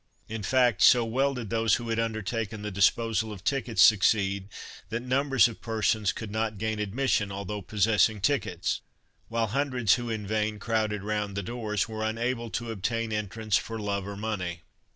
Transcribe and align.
In 0.27 0.41
fact 0.41 0.81
so 0.81 1.05
well 1.05 1.35
did 1.35 1.51
those 1.51 1.75
who 1.75 1.89
had 1.89 1.99
undertaken 1.99 2.63
the 2.63 2.71
disposal 2.71 3.31
of 3.31 3.43
tickets 3.43 3.83
succeed, 3.83 4.49
that 4.89 5.03
numbers 5.03 5.47
of 5.47 5.61
persons 5.61 6.11
could 6.11 6.31
not 6.31 6.57
gain 6.57 6.79
admission 6.79 7.31
although 7.31 7.61
possessing 7.61 8.19
tickets, 8.19 8.81
while 9.27 9.45
hundreds 9.49 9.93
who 9.93 10.09
in 10.09 10.25
vain 10.25 10.57
crowded 10.57 11.03
round 11.03 11.37
the 11.37 11.43
doors 11.43 11.87
were 11.87 12.03
unable 12.03 12.49
to 12.49 12.71
obtain 12.71 13.13
entrance 13.13 13.57
"for 13.57 13.77
love 13.79 14.07
or 14.07 14.17
money." 14.17 14.61